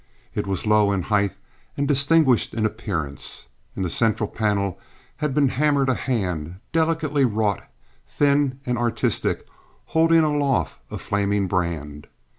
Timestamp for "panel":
4.25-4.79